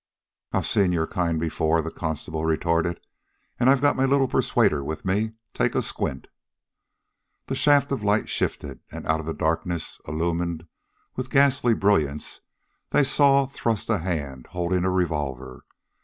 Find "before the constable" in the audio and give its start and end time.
1.39-2.43